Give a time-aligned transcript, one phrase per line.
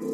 [0.00, 0.08] This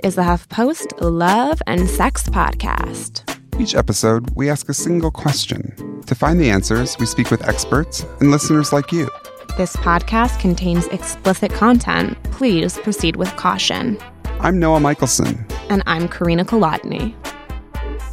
[0.00, 3.22] is the HuffPost Love and Sex Podcast.
[3.58, 6.02] Each episode, we ask a single question.
[6.06, 9.08] To find the answers, we speak with experts and listeners like you.
[9.56, 12.22] This podcast contains explicit content.
[12.24, 13.96] Please proceed with caution.
[14.40, 15.46] I'm Noah Michelson.
[15.68, 17.14] And I'm Carina Kolodny.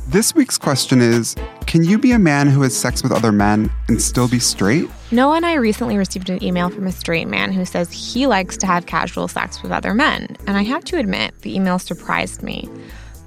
[0.08, 1.36] This week's question is
[1.68, 4.90] Can you be a man who has sex with other men and still be straight?
[5.12, 8.58] Noah and I recently received an email from a straight man who says he likes
[8.58, 10.36] to have casual sex with other men.
[10.48, 12.70] And I have to admit, the email surprised me.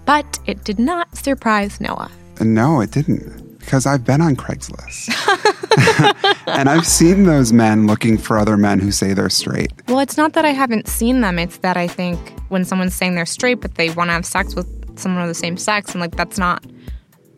[0.07, 2.11] But it did not surprise Noah.
[2.41, 3.59] No, it didn't.
[3.61, 5.11] Because I've been on Craigslist.
[6.47, 9.73] and I've seen those men looking for other men who say they're straight.
[9.89, 11.39] Well, it's not that I haven't seen them.
[11.39, 12.19] It's that I think
[12.49, 15.35] when someone's saying they're straight, but they want to have sex with someone of the
[15.35, 16.65] same sex, and like that's not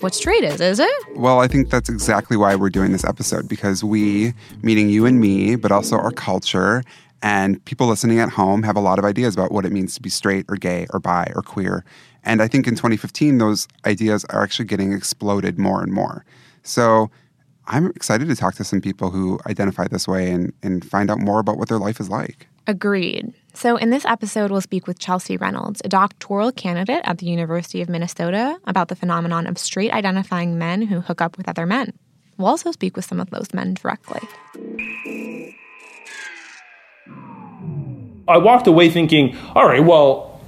[0.01, 0.91] what straight is, is it?
[1.17, 5.21] Well, I think that's exactly why we're doing this episode because we, meaning you and
[5.21, 6.83] me, but also our culture
[7.23, 10.03] and people listening at home, have a lot of ideas about what it means to
[10.03, 11.85] be straight or gay or bi or queer.
[12.23, 16.25] And I think in 2015, those ideas are actually getting exploded more and more.
[16.65, 17.11] So
[17.67, 21.19] I'm excited to talk to some people who identify this way and, and find out
[21.19, 22.49] more about what their life is like.
[22.67, 23.33] Agreed.
[23.53, 27.81] So, in this episode, we'll speak with Chelsea Reynolds, a doctoral candidate at the University
[27.83, 31.93] of Minnesota, about the phenomenon of straight identifying men who hook up with other men.
[32.37, 34.21] We'll also speak with some of those men directly.
[38.27, 40.41] I walked away thinking, all right, well,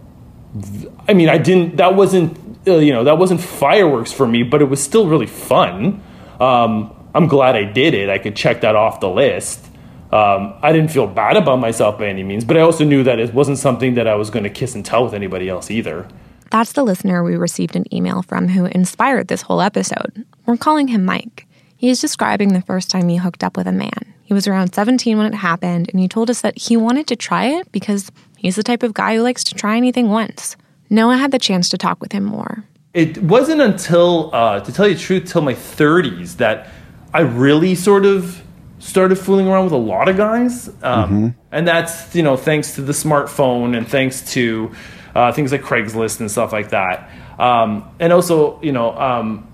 [1.06, 2.36] I mean, I didn't, that wasn't,
[2.67, 6.03] uh, you know, that wasn't fireworks for me, but it was still really fun.
[6.41, 8.11] Um, I'm glad I did it.
[8.11, 9.64] I could check that off the list.
[10.12, 13.19] Um, I didn't feel bad about myself by any means, but I also knew that
[13.19, 16.06] it wasn't something that I was going to kiss and tell with anybody else either.
[16.50, 20.27] That's the listener we received an email from who inspired this whole episode.
[20.45, 21.47] We're calling him Mike.
[21.78, 24.14] He is describing the first time he hooked up with a man.
[24.23, 27.17] He was around 17 when it happened, and he told us that he wanted to
[27.17, 30.55] try it because he's the type of guy who likes to try anything once.
[30.90, 32.64] Noah had the chance to talk with him more.
[32.92, 36.69] It wasn't until, uh, to tell you the truth, till my 30s that
[37.16, 38.42] I really sort of
[38.78, 40.68] started fooling around with a lot of guys.
[40.68, 41.28] Um, mm-hmm.
[41.50, 44.70] And that's, you know, thanks to the smartphone and thanks to
[45.14, 47.10] uh, things like Craigslist and stuff like that.
[47.38, 49.50] Um, and also, you know, um,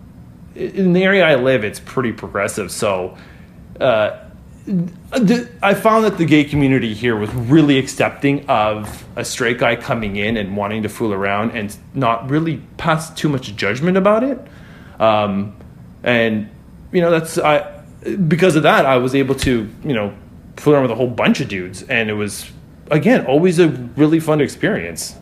[0.56, 2.72] in the area I live, it's pretty progressive.
[2.72, 3.16] So
[3.80, 4.24] uh,
[5.62, 10.16] I found that the gay community here was really accepting of a straight guy coming
[10.16, 14.38] in and wanting to fool around and not really pass too much judgment about it.
[14.98, 15.56] Um,
[16.02, 16.50] and,
[16.92, 17.82] you know, that's, I,
[18.28, 20.14] because of that, I was able to, you know,
[20.56, 22.50] fool around with a whole bunch of dudes, and it was
[22.91, 25.16] again always a really fun experience.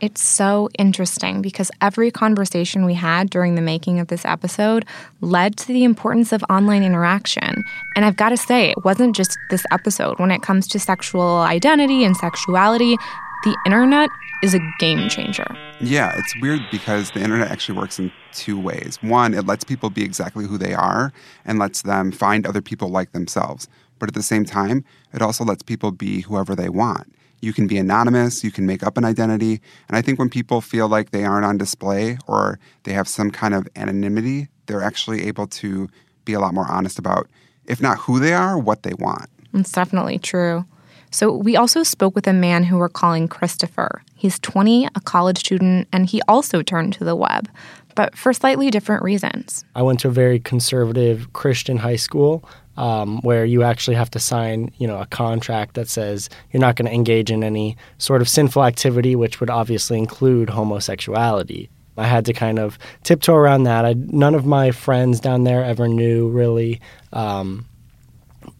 [0.00, 4.86] It's so interesting because every conversation we had during the making of this episode
[5.20, 7.62] led to the importance of online interaction.
[7.94, 10.18] And I've got to say, it wasn't just this episode.
[10.18, 12.96] When it comes to sexual identity and sexuality,
[13.44, 14.10] the internet
[14.42, 15.46] is a game changer.
[15.80, 18.98] Yeah, it's weird because the internet actually works in two ways.
[19.02, 21.12] One, it lets people be exactly who they are
[21.44, 23.68] and lets them find other people like themselves.
[23.98, 27.14] But at the same time, it also lets people be whoever they want.
[27.42, 29.60] You can be anonymous, you can make up an identity.
[29.88, 33.30] And I think when people feel like they aren't on display or they have some
[33.30, 35.88] kind of anonymity, they're actually able to
[36.24, 37.28] be a lot more honest about,
[37.64, 39.28] if not who they are, what they want.
[39.54, 40.64] It's definitely true.
[41.10, 44.02] So, we also spoke with a man who we're calling Christopher.
[44.14, 47.48] He's 20, a college student, and he also turned to the web,
[47.94, 49.64] but for slightly different reasons.
[49.74, 52.44] I went to a very conservative Christian high school.
[52.76, 56.76] Um, where you actually have to sign, you know, a contract that says you're not
[56.76, 61.68] going to engage in any sort of sinful activity, which would obviously include homosexuality.
[62.00, 63.84] I had to kind of tiptoe around that.
[63.84, 66.80] I, none of my friends down there ever knew really
[67.12, 67.66] um,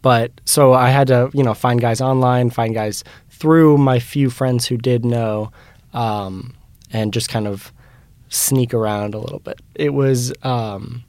[0.02, 4.30] but so I had to, you know, find guys online, find guys through my few
[4.30, 5.50] friends who did know,
[5.92, 6.54] um,
[6.92, 7.72] and just kind of
[8.28, 9.60] sneak around a little bit.
[9.74, 11.04] It was um,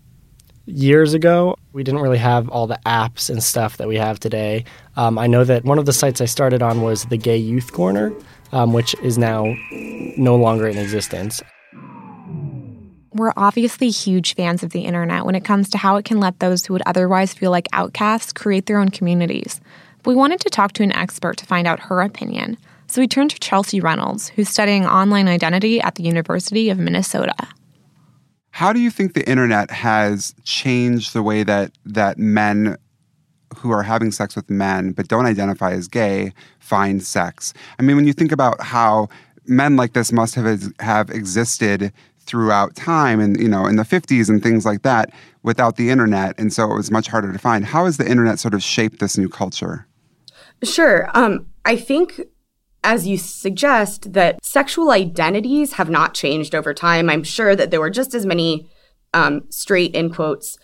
[0.65, 1.55] years ago.
[1.73, 4.65] We didn't really have all the apps and stuff that we have today.
[4.95, 7.71] Um, I know that one of the sites I started on was the Gay Youth
[7.71, 8.13] Corner,
[8.51, 9.55] um, which is now
[10.17, 11.41] no longer in existence.
[13.13, 16.39] We're obviously huge fans of the internet when it comes to how it can let
[16.39, 19.59] those who would otherwise feel like outcasts create their own communities.
[20.01, 22.57] But we wanted to talk to an expert to find out her opinion.
[22.87, 27.35] So we turned to Chelsea Reynolds, who's studying online identity at the University of Minnesota.
[28.51, 32.77] How do you think the internet has changed the way that that men
[33.57, 37.53] who are having sex with men but don't identify as gay find sex?
[37.79, 39.09] I mean, when you think about how
[39.45, 41.91] men like this must have have existed
[42.25, 45.11] throughout time and you know in the 50s and things like that
[45.43, 46.39] without the internet.
[46.39, 47.65] And so it was much harder to find.
[47.65, 49.87] How has the internet sort of shaped this new culture?
[50.63, 51.09] Sure.
[51.13, 52.19] Um, i think
[52.83, 57.09] as you suggest that sexual identities have not changed over time.
[57.09, 58.69] I'm sure that there were just as many
[59.13, 60.57] um, straight in quotes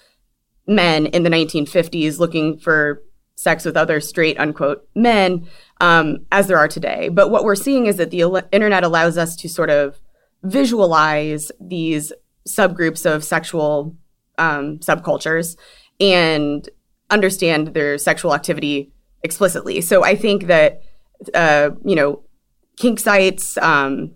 [0.66, 3.04] men in the 1950s looking for
[3.36, 5.48] sex with other straight unquote men
[5.80, 7.10] um, as there are today.
[7.10, 10.00] But what we're seeing is that the internet allows us to sort of
[10.44, 12.14] visualize these
[12.48, 13.96] subgroups of sexual
[14.38, 15.58] um, subcultures
[16.00, 16.70] and
[17.10, 18.92] understand their sexual activity
[19.24, 19.82] explicitly.
[19.82, 20.82] So I think that
[21.34, 22.24] uh, you know
[22.78, 24.16] kink sites um,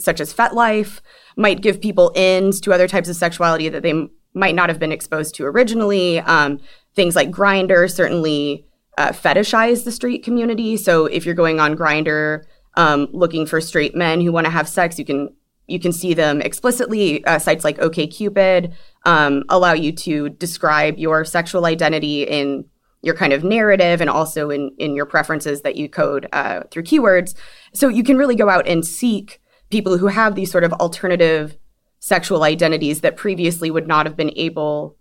[0.00, 1.00] such as FetLife
[1.36, 4.78] might give people ins to other types of sexuality that they m- might not have
[4.78, 6.20] been exposed to originally.
[6.20, 6.60] Um,
[6.94, 8.66] things like Grindr certainly
[8.96, 10.76] uh, fetishize the straight community.
[10.76, 12.42] So if you're going on Grindr
[12.76, 15.34] um, looking for straight men who want to have sex, you can
[15.68, 17.24] you can see them explicitly.
[17.24, 18.72] Uh, sites like OKCupid
[19.04, 22.64] um, allow you to describe your sexual identity in
[23.02, 26.82] your kind of narrative and also in in your preferences that you code uh, through
[26.82, 27.34] keywords.
[27.72, 31.56] So you can really go out and seek people who have these sort of alternative
[32.00, 34.96] sexual identities that previously would not have been able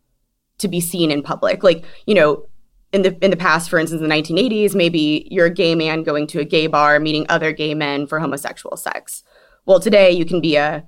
[0.60, 1.64] to be seen in public.
[1.64, 2.46] Like you know.
[2.94, 6.04] In the in the past, for instance, in the 1980s, maybe you're a gay man
[6.04, 9.24] going to a gay bar, meeting other gay men for homosexual sex
[9.68, 10.84] well, today you can be a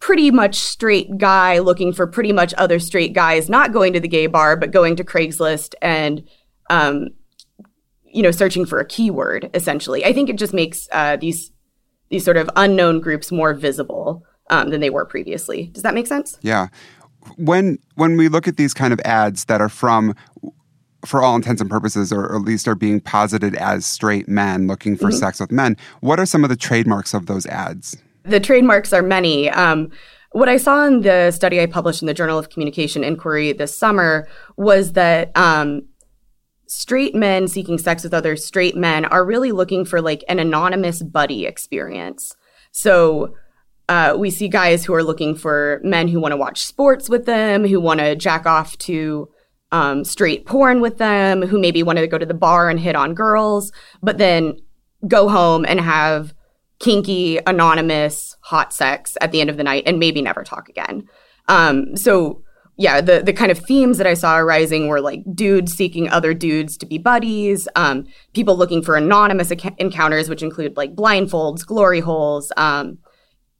[0.00, 4.08] pretty much straight guy looking for pretty much other straight guys, not going to the
[4.08, 6.26] gay bar, but going to Craigslist and,
[6.70, 7.08] um,
[8.02, 9.50] you know, searching for a keyword.
[9.54, 11.52] Essentially, I think it just makes uh, these
[12.08, 15.66] these sort of unknown groups more visible um, than they were previously.
[15.66, 16.38] Does that make sense?
[16.40, 16.68] Yeah.
[17.36, 20.16] When when we look at these kind of ads that are from
[21.04, 24.96] for all intents and purposes, or at least are being posited as straight men looking
[24.96, 25.16] for mm-hmm.
[25.16, 25.76] sex with men.
[26.00, 27.96] What are some of the trademarks of those ads?
[28.24, 29.48] The trademarks are many.
[29.50, 29.90] Um,
[30.32, 33.76] what I saw in the study I published in the Journal of Communication Inquiry this
[33.76, 35.82] summer was that um,
[36.66, 41.02] straight men seeking sex with other straight men are really looking for like an anonymous
[41.02, 42.36] buddy experience.
[42.70, 43.34] So
[43.88, 47.26] uh, we see guys who are looking for men who want to watch sports with
[47.26, 49.28] them, who want to jack off to
[49.72, 52.96] um, straight porn with them, who maybe wanted to go to the bar and hit
[52.96, 53.72] on girls,
[54.02, 54.58] but then
[55.06, 56.34] go home and have
[56.80, 61.06] kinky, anonymous, hot sex at the end of the night and maybe never talk again.
[61.48, 62.42] Um, so
[62.76, 66.32] yeah, the the kind of themes that I saw arising were like dudes seeking other
[66.32, 71.66] dudes to be buddies, um, people looking for anonymous ac- encounters, which include like blindfolds,
[71.66, 72.96] glory holes, um,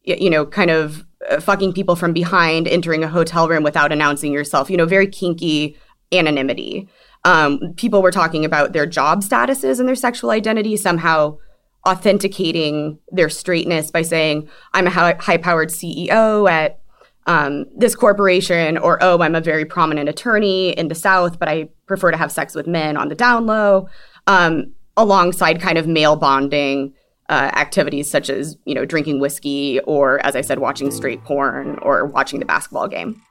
[0.07, 3.93] y- you know, kind of uh, fucking people from behind, entering a hotel room without
[3.93, 4.71] announcing yourself.
[4.71, 5.77] You know, very kinky,
[6.13, 6.89] anonymity.
[7.25, 11.39] Um, people were talking about their job statuses and their sexual identity, somehow
[11.87, 16.81] authenticating their straightness by saying, I'm a high powered CEO at
[17.27, 21.69] um, this corporation, or oh, I'm a very prominent attorney in the South, but I
[21.87, 23.89] prefer to have sex with men on the down low,
[24.27, 26.95] um, alongside kind of male bonding.
[27.29, 31.79] Uh, activities such as you know drinking whiskey or as i said watching straight porn
[31.81, 33.23] or watching the basketball game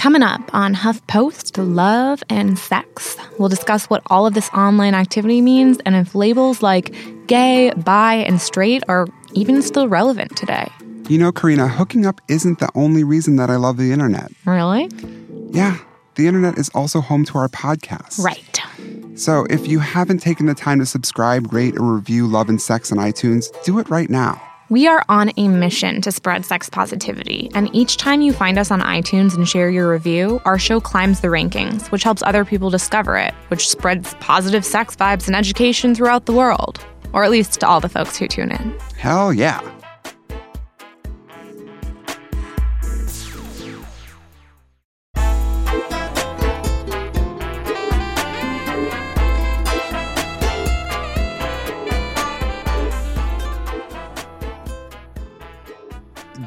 [0.00, 3.18] Coming up on HuffPost, love and sex.
[3.38, 6.94] We'll discuss what all of this online activity means and if labels like
[7.26, 10.72] gay, bi, and straight are even still relevant today.
[11.10, 14.32] You know, Carina, hooking up isn't the only reason that I love the internet.
[14.46, 14.88] Really?
[15.50, 15.76] Yeah,
[16.14, 18.24] the internet is also home to our podcast.
[18.24, 18.58] Right.
[19.18, 22.90] So if you haven't taken the time to subscribe, rate, or review Love and Sex
[22.90, 24.40] on iTunes, do it right now.
[24.70, 28.70] We are on a mission to spread sex positivity, and each time you find us
[28.70, 32.70] on iTunes and share your review, our show climbs the rankings, which helps other people
[32.70, 36.78] discover it, which spreads positive sex vibes and education throughout the world,
[37.12, 38.78] or at least to all the folks who tune in.
[38.96, 39.60] Hell yeah.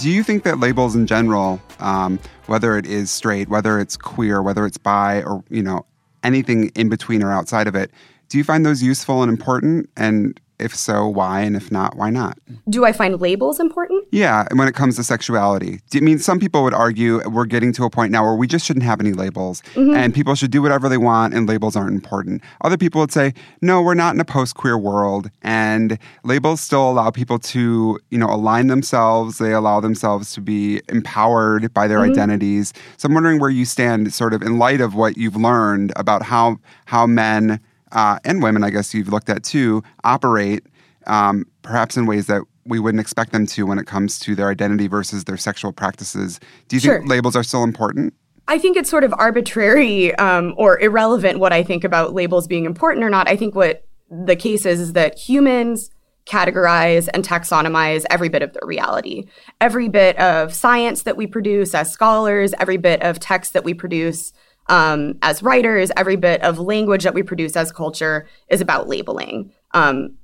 [0.03, 4.41] Do you think that labels in general, um, whether it is straight, whether it's queer,
[4.41, 5.85] whether it's bi, or you know
[6.23, 7.89] anything in between or outside of it,
[8.27, 9.89] do you find those useful and important?
[9.95, 11.41] And if so, why?
[11.41, 12.37] And if not, why not?
[12.69, 14.05] Do I find labels important?
[14.11, 15.79] Yeah, when it comes to sexuality.
[15.93, 18.65] I mean, some people would argue we're getting to a point now where we just
[18.65, 19.93] shouldn't have any labels mm-hmm.
[19.93, 22.41] and people should do whatever they want and labels aren't important.
[22.61, 26.89] Other people would say, no, we're not in a post queer world and labels still
[26.89, 29.37] allow people to, you know, align themselves.
[29.37, 32.11] They allow themselves to be empowered by their mm-hmm.
[32.11, 32.73] identities.
[32.97, 36.23] So I'm wondering where you stand sort of in light of what you've learned about
[36.23, 37.59] how how men
[37.93, 40.65] uh, and women, I guess you've looked at too, operate
[41.07, 44.49] um, perhaps in ways that we wouldn't expect them to when it comes to their
[44.49, 46.39] identity versus their sexual practices.
[46.67, 46.97] Do you Sure.
[46.99, 48.13] think labels are still important?
[48.47, 52.65] I think it's sort of arbitrary um, or irrelevant what I think about labels being
[52.65, 53.27] important or not.
[53.27, 55.89] I think what the case is is that humans
[56.25, 59.25] categorize and taxonomize every bit of their reality.
[59.59, 63.73] Every bit of science that we produce as scholars, every bit of text that we
[63.73, 64.31] produce
[64.67, 69.51] um, as writers, every bit of language that we produce as culture is about labeling.
[69.73, 70.15] Um,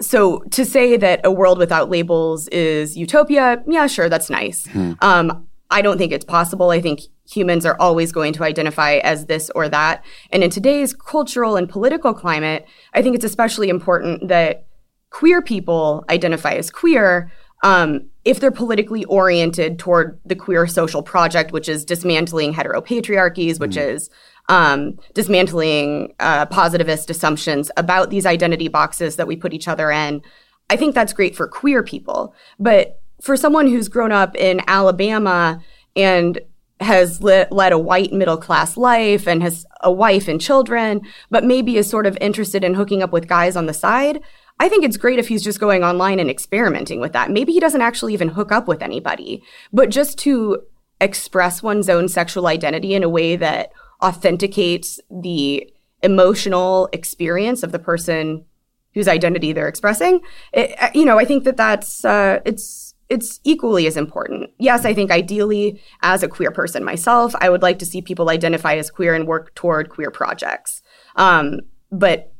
[0.00, 4.66] so to say that a world without labels is utopia, yeah, sure, that's nice.
[5.02, 6.70] Um, I don't think it's possible.
[6.70, 7.00] I think
[7.30, 10.04] humans are always going to identify as this or that.
[10.30, 14.66] And in today's cultural and political climate, I think it's especially important that
[15.10, 17.30] queer people identify as queer
[17.62, 23.76] um, if they're politically oriented toward the queer social project, which is dismantling heteropatriarchies, which
[23.76, 24.10] is
[24.48, 30.22] um, dismantling uh, positivist assumptions about these identity boxes that we put each other in.
[30.68, 32.34] I think that's great for queer people.
[32.58, 35.62] But for someone who's grown up in Alabama
[35.94, 36.40] and
[36.80, 41.44] has li- led a white middle class life and has a wife and children, but
[41.44, 44.20] maybe is sort of interested in hooking up with guys on the side,
[44.60, 47.30] I think it's great if he's just going online and experimenting with that.
[47.30, 50.62] Maybe he doesn't actually even hook up with anybody, but just to
[51.00, 57.78] express one's own sexual identity in a way that authenticates the emotional experience of the
[57.78, 58.44] person
[58.92, 60.20] whose identity they're expressing.
[60.52, 64.50] It, uh, you know, I think that that's uh, it's it's equally as important.
[64.58, 68.28] Yes, I think ideally, as a queer person myself, I would like to see people
[68.28, 70.82] identify as queer and work toward queer projects.
[71.16, 72.32] Um, but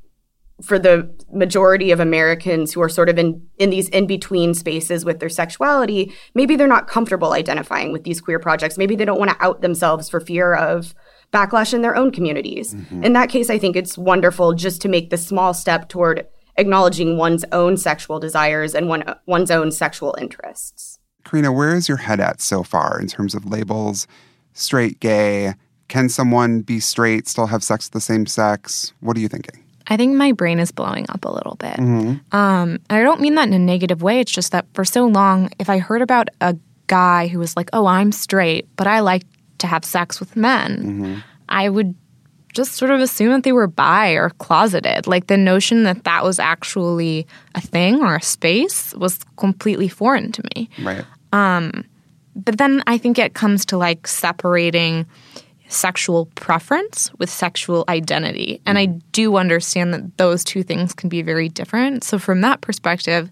[0.62, 5.04] for the majority of Americans who are sort of in, in these in between spaces
[5.04, 8.76] with their sexuality, maybe they're not comfortable identifying with these queer projects.
[8.76, 10.94] Maybe they don't want to out themselves for fear of
[11.32, 12.74] backlash in their own communities.
[12.74, 13.04] Mm-hmm.
[13.04, 16.26] In that case, I think it's wonderful just to make the small step toward
[16.56, 20.98] acknowledging one's own sexual desires and one, one's own sexual interests.
[21.24, 24.06] Carina, where is your head at so far in terms of labels?
[24.52, 25.54] Straight, gay?
[25.88, 28.92] Can someone be straight, still have sex with the same sex?
[29.00, 29.64] What are you thinking?
[29.90, 31.74] I think my brain is blowing up a little bit.
[31.74, 32.34] Mm-hmm.
[32.34, 34.20] Um, and I don't mean that in a negative way.
[34.20, 36.56] It's just that for so long, if I heard about a
[36.86, 39.24] guy who was like, oh, I'm straight, but I like
[39.58, 41.18] to have sex with men, mm-hmm.
[41.48, 41.94] I would
[42.54, 45.06] just sort of assume that they were bi or closeted.
[45.06, 50.32] Like the notion that that was actually a thing or a space was completely foreign
[50.32, 50.70] to me.
[50.82, 51.04] Right.
[51.32, 51.84] Um,
[52.34, 55.06] but then I think it comes to like separating
[55.70, 58.60] sexual preference with sexual identity.
[58.66, 62.04] And I do understand that those two things can be very different.
[62.04, 63.30] So, from that perspective,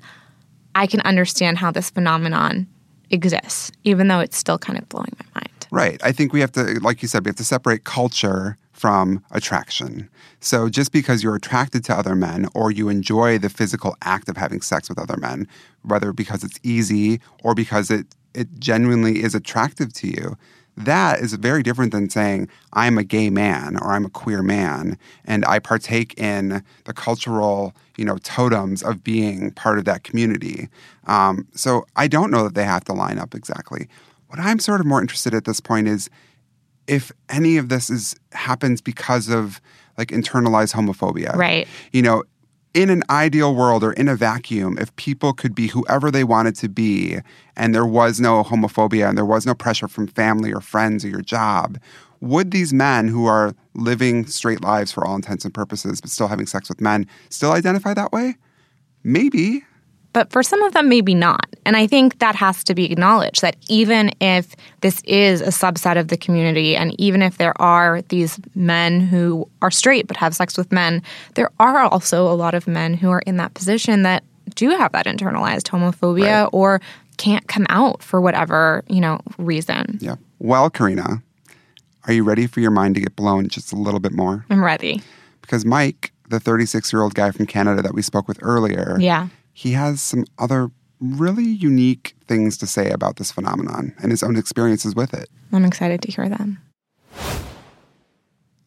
[0.75, 2.67] I can understand how this phenomenon
[3.11, 5.67] exists, even though it's still kind of blowing my mind.
[5.71, 6.01] Right.
[6.03, 10.09] I think we have to, like you said, we have to separate culture from attraction.
[10.41, 14.37] So just because you're attracted to other men or you enjoy the physical act of
[14.37, 15.49] having sex with other men,
[15.83, 20.37] whether because it's easy or because it, it genuinely is attractive to you,
[20.85, 24.99] that is very different than saying, I'm a gay man or I'm a queer man
[25.25, 30.69] and I partake in the cultural, you know, totems of being part of that community.
[31.07, 33.89] Um, so I don't know that they have to line up exactly.
[34.29, 36.09] What I'm sort of more interested at this point is
[36.87, 39.61] if any of this is happens because of
[39.97, 41.35] like internalized homophobia.
[41.35, 41.67] Right.
[41.93, 42.23] You know,
[42.79, 46.55] in an ideal world or in a vacuum, if people could be whoever they wanted
[46.55, 47.19] to be
[47.57, 51.09] and there was no homophobia and there was no pressure from family or friends or
[51.09, 51.81] your job,
[52.21, 56.29] would these men who are living straight lives for all intents and purposes but still
[56.29, 58.37] having sex with men still identify that way?
[59.03, 59.65] Maybe.
[60.15, 61.47] But for some of them, maybe not.
[61.67, 65.99] And I think that has to be acknowledged that even if this is a subset
[65.99, 70.35] of the community, and even if there are these men who are straight but have
[70.35, 71.03] sex with men,
[71.35, 74.25] there are also a lot of men who are in that position that
[74.55, 76.51] do have that internalized homophobia Right.
[76.53, 76.81] or
[77.19, 79.99] can't come out for whatever, you know, reason.
[80.01, 80.15] Yeah.
[80.39, 81.23] Well, Carina,
[82.07, 84.47] are you ready for your mind to get blown just a little bit more?
[84.49, 85.03] I'm ready.
[85.43, 89.29] Because Mike, the 36 year old guy from Canada that we spoke with earlier, Yeah.
[89.59, 94.37] He has some other really unique things to say about this phenomenon and his own
[94.37, 95.29] experiences with it.
[95.53, 96.63] I'm excited to hear them.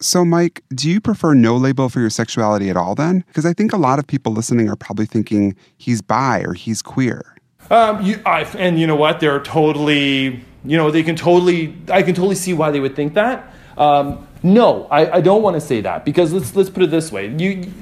[0.00, 3.24] So, Mike, do you prefer no label for your sexuality at all then?
[3.28, 6.82] Because I think a lot of people listening are probably thinking he's bi or he's
[6.82, 7.36] queer.
[7.70, 9.18] Um, you, I, and you know what?
[9.18, 13.14] They're totally, you know, they can totally, I can totally see why they would think
[13.14, 13.50] that.
[13.78, 17.10] Um, no, I, I don't want to say that because let's let's put it this
[17.10, 17.72] way: you,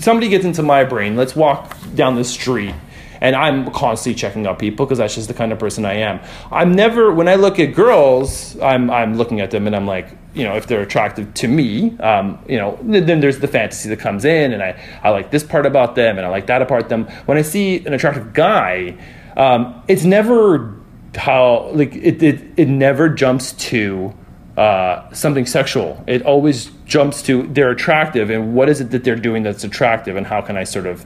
[0.00, 1.16] somebody gets into my brain.
[1.16, 2.74] Let's walk down the street,
[3.20, 6.20] and I'm constantly checking out people because that's just the kind of person I am.
[6.50, 10.08] I'm never when I look at girls, I'm I'm looking at them and I'm like,
[10.34, 13.98] you know, if they're attractive to me, um, you know, then there's the fantasy that
[13.98, 16.88] comes in, and I I like this part about them, and I like that about
[16.88, 17.06] them.
[17.26, 18.96] When I see an attractive guy,
[19.36, 20.74] um, it's never
[21.14, 24.14] how like it it, it never jumps to
[24.56, 26.02] uh, something sexual.
[26.06, 30.16] It always jumps to they're attractive, and what is it that they're doing that's attractive,
[30.16, 31.04] and how can I sort of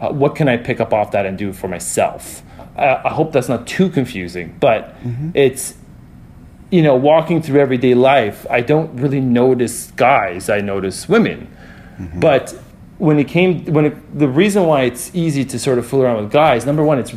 [0.00, 2.42] uh, what can I pick up off that and do for myself?
[2.76, 5.30] I, I hope that's not too confusing, but mm-hmm.
[5.34, 5.74] it's
[6.70, 8.46] you know walking through everyday life.
[8.48, 10.48] I don't really notice guys.
[10.48, 11.52] I notice women,
[11.98, 12.20] mm-hmm.
[12.20, 12.54] but
[12.98, 16.20] when it came when it, the reason why it's easy to sort of fool around
[16.20, 17.14] with guys number one it's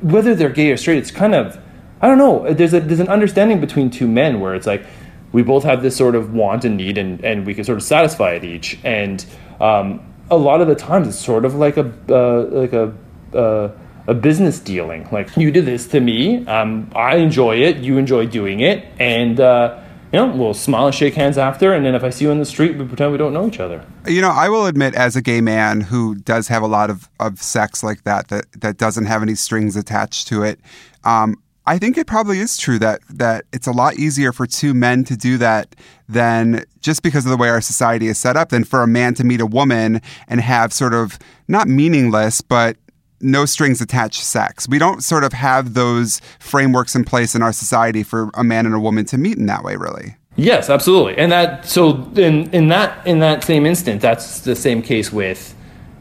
[0.00, 1.56] whether they're gay or straight it's kind of
[2.00, 2.52] i don't know.
[2.52, 4.84] There's a there's an understanding between two men where it's like
[5.32, 7.84] we both have this sort of want and need and and we can sort of
[7.84, 8.78] satisfy it each.
[8.84, 9.24] And
[9.60, 12.94] um, a lot of the times it's sort of like a uh, like a
[13.34, 13.70] uh,
[14.06, 15.08] a business dealing.
[15.10, 19.40] Like you do this to me um, i enjoy it you enjoy doing it and
[19.40, 19.80] uh,
[20.12, 22.38] you know, we'll smile and shake hands after, and then if I see you in
[22.38, 23.84] the street, we pretend we don't know each other.
[24.06, 27.10] You know, I will admit, as a gay man who does have a lot of,
[27.18, 30.60] of sex like that, that that doesn't have any strings attached to it,
[31.04, 34.72] um, I think it probably is true that that it's a lot easier for two
[34.72, 35.74] men to do that
[36.08, 39.14] than just because of the way our society is set up, than for a man
[39.14, 41.18] to meet a woman and have sort of
[41.48, 42.76] not meaningless, but
[43.20, 44.68] no strings attached sex.
[44.68, 48.66] We don't sort of have those frameworks in place in our society for a man
[48.66, 50.16] and a woman to meet in that way, really.
[50.36, 51.16] Yes, absolutely.
[51.16, 55.54] And that so in in that in that same instant, that's the same case with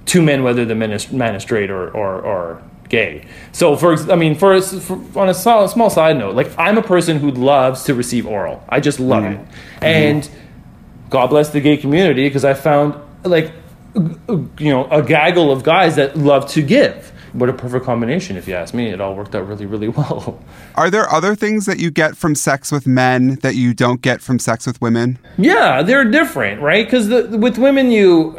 [0.05, 3.25] two men, whether the man is, man is straight or, or, or gay.
[3.51, 6.83] So for I mean, for, for on a small, small side note, like I'm a
[6.83, 8.63] person who loves to receive oral.
[8.69, 9.41] I just love mm-hmm.
[9.41, 9.47] it,
[9.81, 11.09] and mm-hmm.
[11.09, 13.51] God bless the gay community because I found like
[13.95, 18.47] you know a gaggle of guys that love to give what a perfect combination if
[18.47, 18.87] you ask me.
[18.87, 20.39] It all worked out really really well.
[20.75, 24.21] Are there other things that you get from sex with men that you don't get
[24.21, 25.19] from sex with women?
[25.37, 26.85] Yeah they're different right?
[26.85, 28.35] Because with women you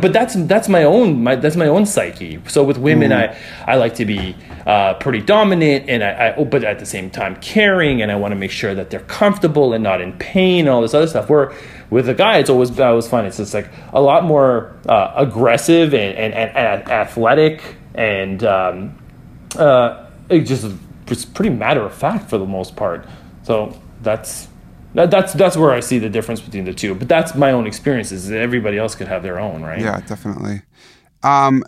[0.00, 2.40] but that's that's my own my, that's my own psyche.
[2.48, 3.36] So with women mm.
[3.66, 7.10] i i like to be uh, pretty dominant and I, I but at the same
[7.10, 10.60] time caring and i want to make sure that they're comfortable and not in pain
[10.60, 11.28] and all this other stuff.
[11.28, 11.52] Where
[11.90, 13.26] with a guy, it's always I always fun.
[13.26, 17.62] It's just like a lot more uh, aggressive and, and, and, and, athletic,
[17.94, 18.98] and um,
[19.56, 20.72] uh, it just
[21.06, 23.06] it's pretty matter of fact for the most part.
[23.42, 24.48] So that's
[24.94, 26.94] that, that's that's where I see the difference between the two.
[26.94, 28.30] But that's my own experiences.
[28.30, 29.80] Everybody else could have their own, right?
[29.80, 30.62] Yeah, definitely.
[31.22, 31.64] Um,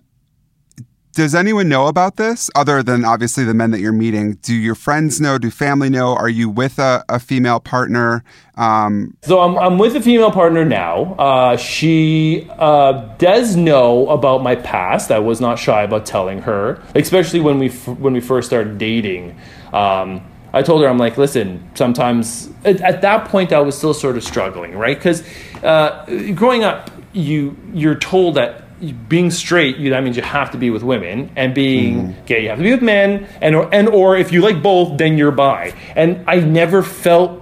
[1.15, 4.35] does anyone know about this other than obviously the men that you're meeting?
[4.43, 5.39] Do your friends know?
[5.39, 6.15] Do family know?
[6.17, 8.25] Are you with a, a female partner?
[8.57, 11.15] Um, so I'm, I'm with a female partner now.
[11.15, 15.11] Uh, she uh, does know about my past.
[15.11, 18.79] I was not shy about telling her, especially when we f- when we first started
[18.79, 19.39] dating.
[19.73, 23.95] Um, I told her, I'm like, listen, sometimes at, at, that point I was still
[23.95, 24.99] sort of struggling, right?
[24.99, 25.27] Because
[25.63, 30.59] uh, growing up, you you're told that being straight, you, that means you have to
[30.59, 32.27] be with women, and being mm.
[32.27, 34.99] gay, you have to be with men, and or, and or if you like both,
[34.99, 35.73] then you're bi.
[35.95, 37.41] And I never felt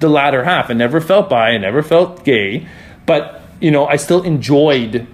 [0.00, 0.70] the latter half.
[0.70, 1.50] I never felt bi.
[1.50, 2.66] I never felt gay,
[3.06, 5.06] but you know, I still enjoyed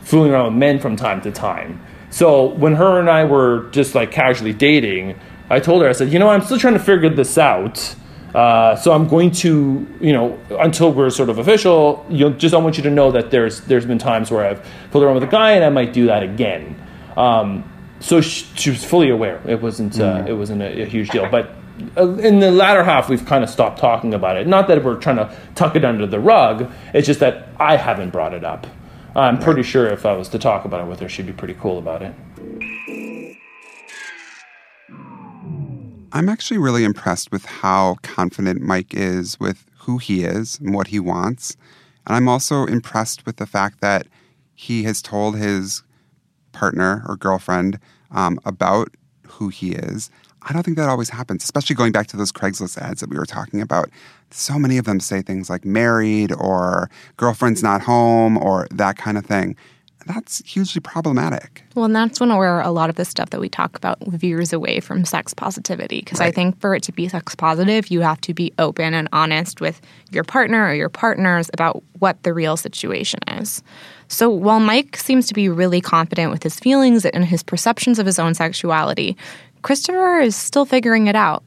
[0.00, 1.84] fooling around with men from time to time.
[2.10, 5.18] So when her and I were just like casually dating,
[5.50, 7.94] I told her, I said, you know, I'm still trying to figure this out.
[8.34, 12.54] Uh, so I'm going to, you know, until we're sort of official, you know, just
[12.54, 15.24] I want you to know that there's there's been times where I've pulled around with
[15.24, 16.76] a guy and I might do that again.
[17.16, 17.64] Um,
[18.00, 19.40] so she, she, was fully aware.
[19.46, 20.28] It wasn't uh, mm.
[20.28, 21.28] it wasn't a, a, huge deal.
[21.28, 21.54] But
[21.96, 24.46] uh, in the latter half, we've kind of stopped talking about it.
[24.46, 26.70] Not that we're trying to tuck it under the rug.
[26.94, 28.66] It's just that I haven't brought it up.
[29.16, 31.54] I'm pretty sure if I was to talk about it with her, she'd be pretty
[31.54, 32.14] cool about it.
[36.10, 40.86] I'm actually really impressed with how confident Mike is with who he is and what
[40.86, 41.56] he wants.
[42.06, 44.06] And I'm also impressed with the fact that
[44.54, 45.82] he has told his
[46.52, 47.78] partner or girlfriend
[48.10, 48.88] um, about
[49.26, 50.10] who he is.
[50.42, 53.18] I don't think that always happens, especially going back to those Craigslist ads that we
[53.18, 53.90] were talking about.
[54.30, 59.18] So many of them say things like married or girlfriend's not home or that kind
[59.18, 59.56] of thing
[60.08, 61.62] that's hugely problematic.
[61.74, 64.54] Well, and that's when where a lot of the stuff that we talk about veers
[64.54, 66.00] away from sex positivity.
[66.00, 66.28] Because right.
[66.28, 69.60] I think for it to be sex positive, you have to be open and honest
[69.60, 73.62] with your partner or your partners about what the real situation is.
[74.08, 78.06] So while Mike seems to be really confident with his feelings and his perceptions of
[78.06, 79.14] his own sexuality,
[79.60, 81.44] Christopher is still figuring it out.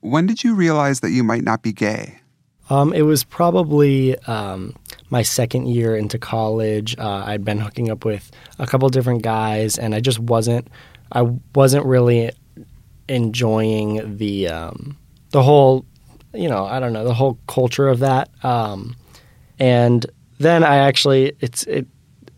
[0.00, 2.18] When did you realize that you might not be gay?
[2.68, 4.74] Um, it was probably um,
[5.10, 6.96] my second year into college.
[6.98, 10.68] Uh, I'd been hooking up with a couple different guys, and I just wasn't.
[11.10, 11.22] I
[11.54, 12.30] wasn't really
[13.08, 14.96] enjoying the um,
[15.30, 15.84] the whole,
[16.34, 18.28] you know, I don't know, the whole culture of that.
[18.44, 18.96] Um,
[19.58, 20.04] and
[20.38, 21.86] then I actually, it's it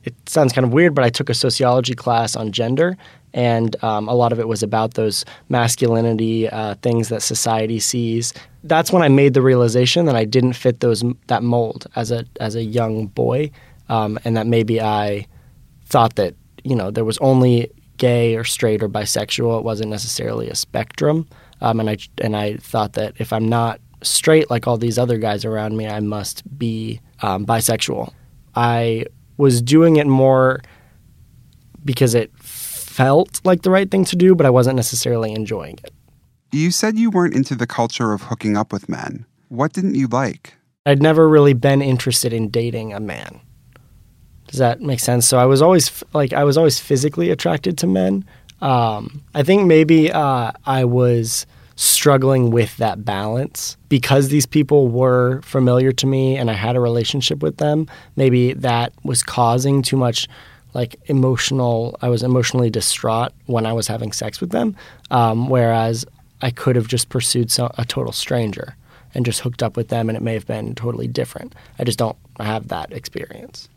[0.05, 2.97] it sounds kind of weird, but I took a sociology class on gender,
[3.33, 8.35] and um, a lot of it was about those masculinity uh, things that society sees.
[8.65, 12.25] That's when I made the realization that I didn't fit those that mold as a
[12.41, 13.51] as a young boy,
[13.89, 15.27] um, and that maybe I
[15.87, 19.59] thought that you know there was only gay or straight or bisexual.
[19.59, 21.29] It wasn't necessarily a spectrum,
[21.61, 25.19] um, and I and I thought that if I'm not straight like all these other
[25.19, 28.13] guys around me, I must be um, bisexual.
[28.55, 29.05] I
[29.37, 30.61] was doing it more
[31.85, 32.31] because it
[33.01, 35.93] felt like the right thing to do, but I wasn't necessarily enjoying it.
[36.53, 39.25] You said you weren't into the culture of hooking up with men.
[39.49, 40.55] What didn't you like?
[40.85, 43.41] I'd never really been interested in dating a man.
[44.49, 45.27] Does that make sense?
[45.27, 48.25] So I was always like I was always physically attracted to men.
[48.61, 55.41] Um, I think maybe uh, I was struggling with that balance because these people were
[55.41, 57.87] familiar to me and I had a relationship with them.
[58.17, 60.29] Maybe that was causing too much
[60.75, 61.99] like emotional.
[62.03, 64.77] I was emotionally distraught when I was having sex with them,
[65.11, 66.07] um, whereas
[66.43, 68.77] I could have just pursued so, a total stranger
[69.15, 71.55] and just hooked up with them, and it may have been totally different.
[71.79, 73.69] I just don't have that experience.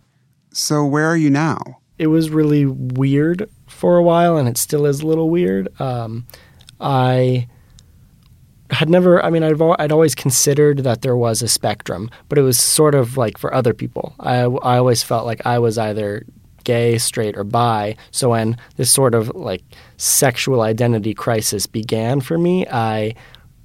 [0.51, 1.79] So where are you now?
[1.97, 5.69] It was really weird for a while, and it still is a little weird.
[5.81, 6.27] Um,
[6.79, 7.47] I
[8.69, 12.41] had never, I mean, I've, I'd always considered that there was a spectrum, but it
[12.41, 14.15] was sort of like for other people.
[14.19, 16.25] I, I always felt like I was either
[16.63, 17.95] gay, straight, or bi.
[18.11, 19.63] So when this sort of like
[19.97, 23.15] sexual identity crisis began for me, I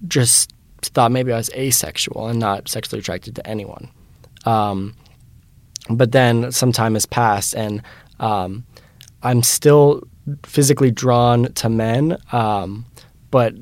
[0.06, 3.88] just thought maybe I was asexual and not sexually attracted to anyone.
[4.44, 4.94] Um,
[5.90, 7.82] but then some time has passed, and
[8.20, 8.64] um,
[9.22, 10.02] I'm still
[10.44, 12.84] physically drawn to men, um,
[13.30, 13.54] but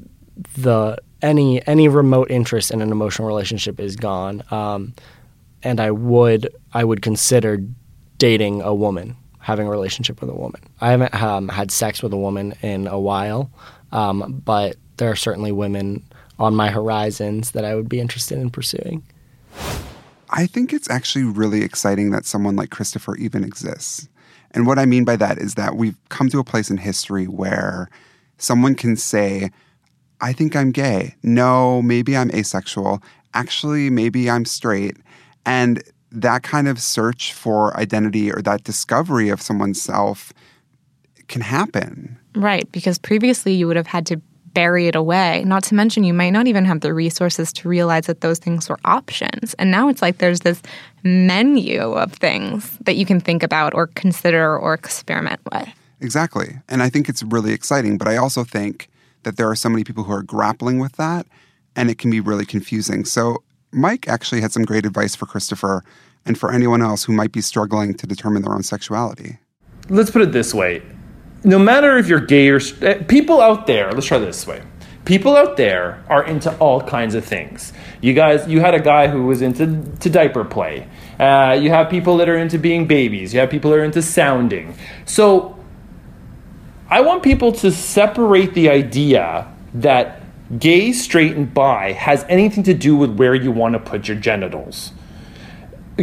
[0.56, 4.42] the any any remote interest in an emotional relationship is gone.
[4.50, 4.94] Um,
[5.62, 7.58] and I would I would consider
[8.18, 9.16] dating a woman,
[9.46, 10.60] having a relationship with a woman.
[10.80, 13.48] I haven't um, had sex with a woman in a while,
[13.92, 16.02] um, but there are certainly women
[16.40, 19.04] on my horizons that I would be interested in pursuing.
[20.30, 24.08] I think it's actually really exciting that someone like Christopher even exists.
[24.50, 27.26] And what I mean by that is that we've come to a place in history
[27.26, 27.88] where
[28.38, 29.52] someone can say,
[30.20, 31.14] I think I'm gay.
[31.22, 33.00] No, maybe I'm asexual.
[33.32, 34.96] Actually, maybe I'm straight.
[35.44, 40.32] And that kind of search for identity or that discovery of someone's self
[41.28, 42.18] can happen.
[42.34, 44.20] Right, because previously you would have had to
[44.56, 45.44] bury it away.
[45.44, 48.70] Not to mention, you might not even have the resources to realize that those things
[48.70, 49.52] were options.
[49.54, 50.62] And now it's like there's this
[51.02, 55.68] menu of things that you can think about or consider or experiment with.
[56.00, 56.58] Exactly.
[56.70, 57.98] And I think it's really exciting.
[57.98, 58.88] But I also think
[59.24, 61.26] that there are so many people who are grappling with that
[61.76, 63.04] and it can be really confusing.
[63.04, 63.42] So,
[63.76, 65.84] Mike actually had some great advice for Christopher
[66.24, 69.38] and for anyone else who might be struggling to determine their own sexuality.
[69.88, 70.82] Let's put it this way
[71.46, 74.62] no matter if you're gay or eh, people out there, let's try this way.
[75.04, 77.72] People out there are into all kinds of things.
[78.00, 80.88] You guys, you had a guy who was into to diaper play.
[81.20, 83.32] Uh, you have people that are into being babies.
[83.32, 84.76] You have people that are into sounding.
[85.04, 85.56] So
[86.90, 90.22] I want people to separate the idea that
[90.58, 94.16] gay, straight, and bi has anything to do with where you want to put your
[94.16, 94.92] genitals.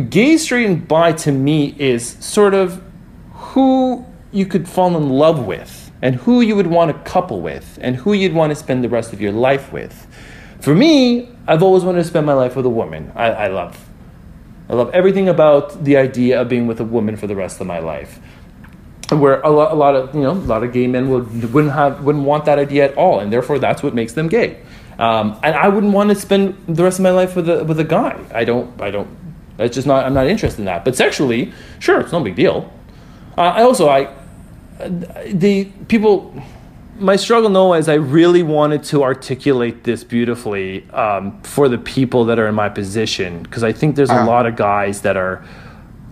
[0.09, 2.83] Gay, straight, and bi to me is sort of
[3.31, 7.77] who you could fall in love with and who you would want to couple with
[7.81, 10.07] and who you'd want to spend the rest of your life with.
[10.59, 13.11] For me, I've always wanted to spend my life with a woman.
[13.15, 13.89] I, I love
[14.69, 17.67] I love everything about the idea of being with a woman for the rest of
[17.67, 18.19] my life
[19.09, 21.73] where a lot, a lot of you know a lot of gay men would wouldn't
[21.73, 24.59] have wouldn't want that idea at all, and therefore that's what makes them gay.
[24.99, 27.79] Um, and I wouldn't want to spend the rest of my life with a with
[27.79, 28.19] a guy.
[28.33, 28.79] I don't.
[28.81, 29.09] I don't.
[29.59, 30.05] It's just not.
[30.05, 30.85] I'm not interested in that.
[30.85, 32.71] But sexually, sure, it's no big deal.
[33.37, 34.13] Uh, I also I
[35.31, 36.33] the people.
[36.99, 42.25] My struggle, no, is I really wanted to articulate this beautifully um, for the people
[42.25, 44.27] that are in my position because I think there's a uh.
[44.27, 45.43] lot of guys that are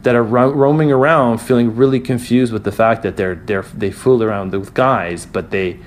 [0.04, 3.92] that are ro- roaming around feeling really confused with the fact that they're, they're they
[3.92, 5.80] fool around with guys, but they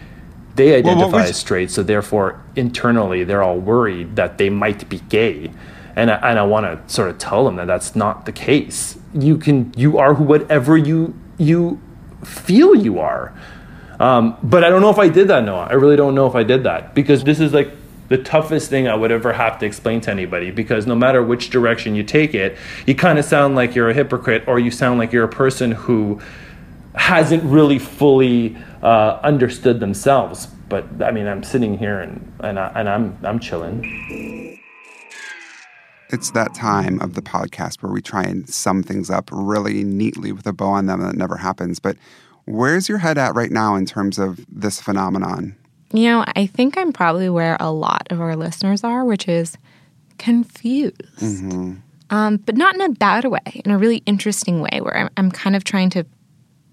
[0.55, 5.01] they identify well, as straight, so therefore internally they're all worried that they might be
[5.01, 5.51] gay,
[5.97, 8.97] and I, and I want to sort of tell them that that's not the case.
[9.13, 11.81] You can you are whatever you you
[12.23, 13.35] feel you are,
[13.99, 15.45] um, but I don't know if I did that.
[15.45, 17.71] Noah, I really don't know if I did that because this is like
[18.17, 21.51] the toughest thing I would ever have to explain to anybody because no matter which
[21.51, 25.01] direction you take it, you kind of sound like you're a hypocrite or you sound
[25.01, 26.21] like you're a person who
[26.95, 30.47] hasn't really fully uh, understood themselves.
[30.69, 34.61] But I mean, I'm sitting here and and, I, and I'm I'm chilling.
[36.11, 40.31] It's that time of the podcast where we try and sum things up really neatly
[40.31, 41.81] with a bow on them that never happens.
[41.81, 41.97] But
[42.45, 45.57] where's your head at right now in terms of this phenomenon?
[45.95, 49.57] You know, I think I'm probably where a lot of our listeners are, which is
[50.19, 51.01] confused.
[51.19, 51.75] Mm-hmm.
[52.11, 55.31] Um, but not in a bad way, in a really interesting way, where I'm, I'm
[55.31, 56.05] kind of trying to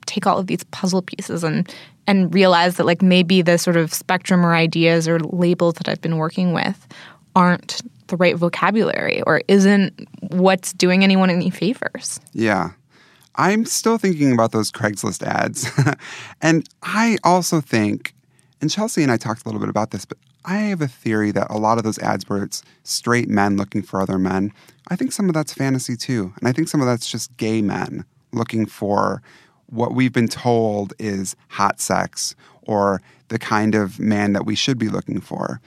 [0.08, 1.74] take all of these puzzle pieces and
[2.08, 6.02] and realize that like maybe the sort of spectrum or ideas or labels that I've
[6.02, 6.88] been working with
[7.36, 12.20] aren't the right vocabulary or isn't what's doing anyone any favors.
[12.34, 12.72] Yeah.
[13.36, 15.70] I'm still thinking about those Craigslist ads.
[16.42, 18.14] and I also think,
[18.62, 21.32] and Chelsea and I talked a little bit about this, but I have a theory
[21.32, 24.54] that a lot of those ads where it's straight men looking for other men,
[24.88, 26.34] I think some of that's fantasy too.
[26.40, 29.22] And I think some of that's just gay men looking for
[29.68, 34.78] what we've been told is hot sex or the kind of man that we should
[34.78, 35.62] be looking for.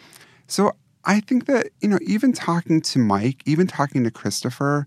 [0.46, 0.72] So
[1.04, 4.87] I think that, you know, even talking to Mike, even talking to Christopher,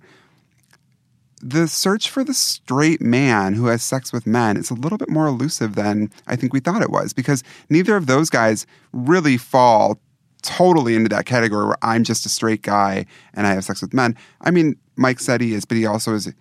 [1.41, 5.09] the search for the straight man who has sex with men is a little bit
[5.09, 9.37] more elusive than I think we thought it was because neither of those guys really
[9.37, 9.99] fall
[10.41, 13.93] totally into that category where I'm just a straight guy and I have sex with
[13.93, 14.15] men.
[14.41, 16.31] I mean, Mike said he is, but he also is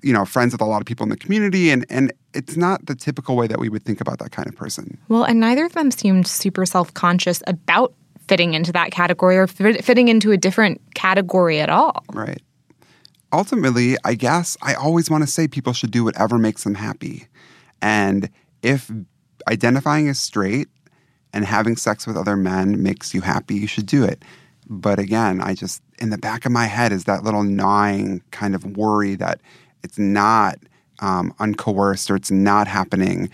[0.00, 2.86] you know friends with a lot of people in the community and and it's not
[2.86, 4.96] the typical way that we would think about that kind of person.
[5.08, 7.92] Well and neither of them seemed super self-conscious about
[8.28, 12.04] fitting into that category or fitting into a different category at all.
[12.12, 12.40] Right
[13.32, 17.26] ultimately i guess i always want to say people should do whatever makes them happy.
[17.80, 18.30] And
[18.62, 18.90] if
[19.48, 20.68] identifying as straight
[21.32, 24.22] and having sex with other men makes you happy you should do it.
[24.68, 28.54] But again i just in the back of my head is that little gnawing kind
[28.54, 29.40] of worry that
[29.82, 30.58] it's not
[31.00, 33.28] um, uncoerced or it's not happening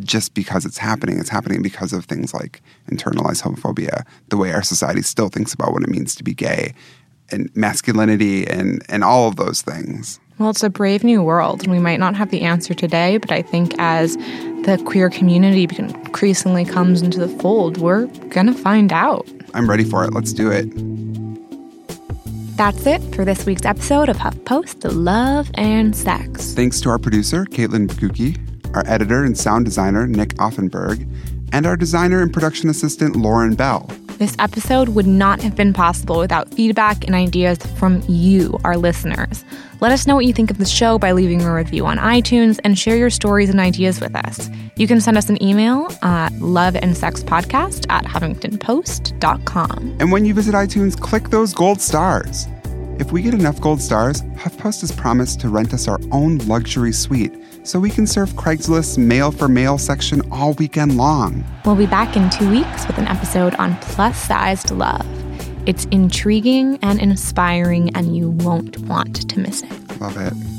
[0.00, 1.18] just because it's happening.
[1.18, 5.72] It's happening because of things like internalized homophobia, the way our society still thinks about
[5.72, 6.74] what it means to be gay,
[7.34, 10.20] and masculinity, and and all of those things.
[10.38, 13.30] Well, it's a brave new world, and we might not have the answer today, but
[13.30, 19.28] I think as the queer community increasingly comes into the fold, we're gonna find out.
[19.54, 20.12] I'm ready for it.
[20.12, 20.68] Let's do it.
[22.56, 26.52] That's it for this week's episode of HuffPost Love and Sex.
[26.52, 28.38] Thanks to our producer, Caitlin Bakuki,
[28.74, 31.06] our editor and sound designer, Nick Offenberg,
[31.52, 33.88] and our designer and production assistant, Lauren Bell.
[34.18, 39.44] This episode would not have been possible without feedback and ideas from you, our listeners.
[39.80, 42.60] Let us know what you think of the show by leaving a review on iTunes
[42.62, 44.48] and share your stories and ideas with us.
[44.76, 49.96] You can send us an email at loveandsexpodcast at huffingtonpost.com.
[49.98, 52.46] And when you visit iTunes, click those gold stars.
[53.00, 56.92] If we get enough gold stars, HuffPost has promised to rent us our own luxury
[56.92, 61.44] suite so we can surf Craigslist's male for male section all weekend long.
[61.64, 65.06] We'll be back in two weeks with an episode on plus sized love.
[65.66, 70.00] It's intriguing and inspiring, and you won't want to miss it.
[70.00, 70.53] Love it.